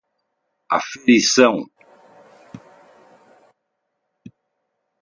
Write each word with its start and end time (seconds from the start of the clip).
aferição 0.77 1.57